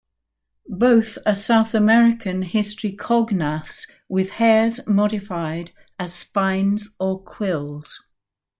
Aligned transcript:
Both 0.67 1.19
are 1.27 1.35
South 1.35 1.75
American 1.75 2.41
hystricognaths 2.43 3.87
with 4.09 4.31
hairs 4.31 4.87
modified 4.87 5.73
as 5.99 6.11
spines 6.11 6.95
or 6.99 7.21
quills. 7.21 8.01